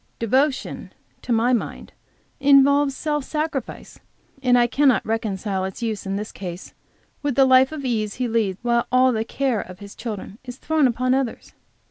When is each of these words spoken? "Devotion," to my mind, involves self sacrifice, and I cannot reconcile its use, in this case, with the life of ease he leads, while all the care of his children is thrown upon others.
"Devotion," 0.17 0.91
to 1.21 1.31
my 1.31 1.53
mind, 1.53 1.93
involves 2.39 2.97
self 2.97 3.23
sacrifice, 3.23 3.99
and 4.41 4.57
I 4.57 4.65
cannot 4.65 5.05
reconcile 5.05 5.63
its 5.63 5.83
use, 5.83 6.07
in 6.07 6.15
this 6.15 6.31
case, 6.31 6.73
with 7.21 7.35
the 7.35 7.45
life 7.45 7.71
of 7.71 7.85
ease 7.85 8.15
he 8.15 8.27
leads, 8.27 8.57
while 8.63 8.87
all 8.91 9.11
the 9.11 9.23
care 9.23 9.61
of 9.61 9.77
his 9.77 9.93
children 9.93 10.39
is 10.43 10.57
thrown 10.57 10.87
upon 10.87 11.13
others. 11.13 11.53